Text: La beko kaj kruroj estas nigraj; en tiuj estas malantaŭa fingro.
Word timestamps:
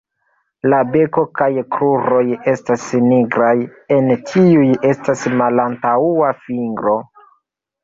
La 0.73 0.77
beko 0.93 1.23
kaj 1.41 1.49
kruroj 1.75 2.23
estas 2.53 2.87
nigraj; 3.11 3.53
en 3.99 4.11
tiuj 4.33 4.67
estas 4.95 5.29
malantaŭa 5.45 6.35
fingro. 6.43 6.99